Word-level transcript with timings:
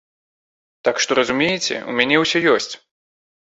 Так 0.89 0.95
што 1.05 1.11
разумееце, 1.19 1.75
у 1.93 1.95
мяне 2.01 2.19
ўсё 2.25 2.45
ёсць. 2.57 2.73